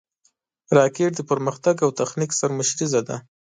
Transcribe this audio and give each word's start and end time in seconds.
راکټ 0.77 1.11
د 1.15 1.21
پرمختګ 1.31 1.75
او 1.85 1.89
تخنیک 1.99 2.31
سرمشریزه 2.39 3.01
ده 3.07 3.15